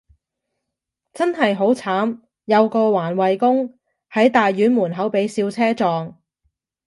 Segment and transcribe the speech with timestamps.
[1.13, 3.77] 真係好慘，有個環衛工，
[4.09, 6.17] 喺大院門口被小車撞